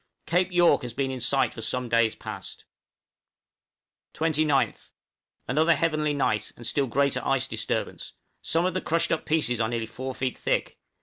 [0.25, 2.65] Cape York has been in sight for some days past.
[4.15, 4.89] 29th.
[5.47, 9.69] Another heavenly night, and still greater ice disturbance; some of the crushed up pieces are
[9.69, 10.79] nearly four feet thick.